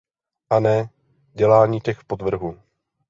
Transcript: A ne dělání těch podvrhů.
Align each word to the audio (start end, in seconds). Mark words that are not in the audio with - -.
A 0.49 0.59
ne 0.59 0.89
dělání 1.33 1.79
těch 1.79 2.03
podvrhů. 2.03 2.59